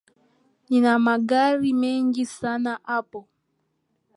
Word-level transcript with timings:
Nina 0.69 0.93
magari 1.07 1.69
mengi 1.73 2.23
sana 2.25 2.71
hapo 2.89 3.19